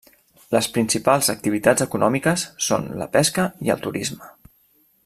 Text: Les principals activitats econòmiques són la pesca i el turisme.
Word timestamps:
Les 0.53 0.69
principals 0.77 1.29
activitats 1.33 1.85
econòmiques 1.87 2.47
són 2.71 2.89
la 3.03 3.09
pesca 3.19 3.47
i 3.69 3.75
el 3.77 3.87
turisme. 3.89 4.35